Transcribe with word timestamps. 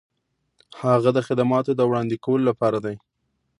هغه 0.81 1.09
د 1.13 1.19
خدماتو 1.27 1.71
د 1.75 1.81
وړاندې 1.89 2.15
کولو 2.25 2.43
لپاره 2.49 2.77
دی. 2.85 2.95